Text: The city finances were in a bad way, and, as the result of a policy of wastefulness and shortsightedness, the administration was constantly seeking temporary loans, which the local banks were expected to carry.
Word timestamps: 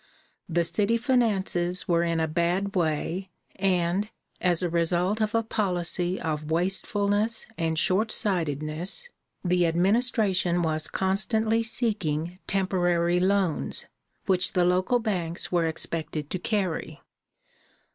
The 0.49 0.63
city 0.63 0.97
finances 0.97 1.87
were 1.87 2.03
in 2.03 2.19
a 2.19 2.27
bad 2.27 2.75
way, 2.75 3.29
and, 3.57 4.09
as 4.41 4.61
the 4.61 4.69
result 4.71 5.21
of 5.21 5.35
a 5.35 5.43
policy 5.43 6.19
of 6.19 6.49
wastefulness 6.49 7.45
and 7.55 7.77
shortsightedness, 7.77 9.09
the 9.45 9.67
administration 9.67 10.63
was 10.63 10.87
constantly 10.87 11.61
seeking 11.61 12.39
temporary 12.47 13.19
loans, 13.19 13.85
which 14.25 14.53
the 14.53 14.65
local 14.65 14.97
banks 14.97 15.51
were 15.51 15.67
expected 15.67 16.31
to 16.31 16.39
carry. 16.39 16.99